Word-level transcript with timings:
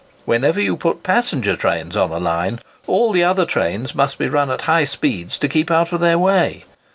Whenever 0.25 0.59
you 0.59 0.75
put 0.75 1.03
passenger 1.03 1.55
trains 1.55 1.95
on 1.95 2.09
a 2.09 2.17
line, 2.17 2.59
all 2.87 3.11
the 3.11 3.23
other 3.23 3.45
trains 3.45 3.93
must 3.93 4.17
be 4.17 4.27
run 4.27 4.49
at 4.49 4.61
high 4.61 4.83
speeds 4.83 5.37
to 5.37 5.47
keep 5.47 5.69
out 5.69 5.93
of 5.93 5.99
their 6.01 6.17
way. 6.17 6.65